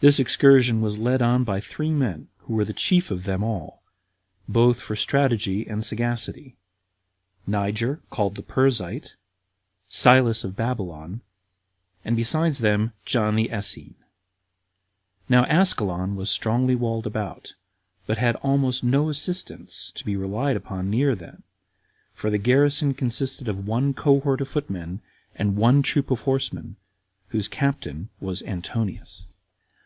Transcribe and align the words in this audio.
This 0.00 0.20
excursion 0.20 0.80
was 0.80 0.98
led 0.98 1.20
on 1.20 1.42
by 1.42 1.58
three 1.58 1.90
men, 1.90 2.28
who 2.38 2.54
were 2.54 2.64
the 2.64 2.72
chief 2.72 3.10
of 3.10 3.24
them 3.24 3.42
all, 3.42 3.82
both 4.46 4.78
for 4.80 4.94
strength 4.94 5.42
and 5.66 5.84
sagacity; 5.84 6.54
Niger, 7.48 8.00
called 8.08 8.36
the 8.36 8.42
Persite, 8.42 9.16
Silas 9.88 10.44
of 10.44 10.54
Babylon, 10.54 11.22
and 12.04 12.14
besides 12.14 12.60
them 12.60 12.92
John 13.04 13.34
the 13.34 13.50
Essene. 13.50 13.96
Now 15.28 15.44
Ascalon 15.46 16.14
was 16.14 16.30
strongly 16.30 16.76
walled 16.76 17.06
about, 17.08 17.54
but 18.06 18.16
had 18.16 18.36
almost 18.36 18.84
no 18.84 19.08
assistance 19.08 19.90
to 19.96 20.04
be 20.04 20.14
relied 20.14 20.62
on 20.66 20.88
[near 20.88 21.16
them], 21.16 21.42
for 22.14 22.30
the 22.30 22.38
garrison 22.38 22.94
consisted 22.94 23.48
of 23.48 23.66
one 23.66 23.92
cohort 23.92 24.40
of 24.40 24.46
footmen, 24.46 25.00
and 25.34 25.56
one 25.56 25.82
troop 25.82 26.12
of 26.12 26.20
horsemen, 26.20 26.76
whose 27.30 27.48
captain 27.48 28.08
was 28.20 28.40
Antonius. 28.44 29.24